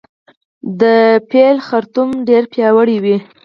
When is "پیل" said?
1.29-1.57